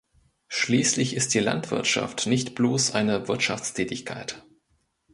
[0.47, 4.43] Schließlich ist die Landwirtschaft nicht bloß eine Wirtschaftstätigkeit.